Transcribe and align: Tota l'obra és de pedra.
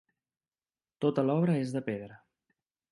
Tota 1.05 1.27
l'obra 1.31 1.59
és 1.67 1.77
de 1.77 1.87
pedra. 1.93 2.21